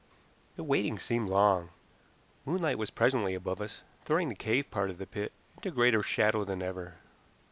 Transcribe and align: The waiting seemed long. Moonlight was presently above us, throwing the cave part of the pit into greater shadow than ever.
The 0.55 0.63
waiting 0.63 0.97
seemed 0.97 1.29
long. 1.29 1.69
Moonlight 2.47 2.79
was 2.79 2.89
presently 2.89 3.35
above 3.35 3.61
us, 3.61 3.83
throwing 4.03 4.29
the 4.29 4.35
cave 4.35 4.71
part 4.71 4.89
of 4.89 4.97
the 4.97 5.05
pit 5.05 5.31
into 5.57 5.69
greater 5.69 6.01
shadow 6.01 6.43
than 6.43 6.63
ever. 6.63 6.95